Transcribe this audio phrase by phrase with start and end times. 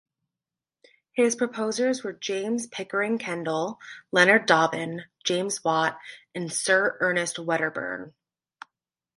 [1.13, 3.79] His proposers were James Pickering Kendall,
[4.11, 5.99] Leonard Dobbin, James Watt,
[6.33, 8.15] and Sir Ernest Wedderburn.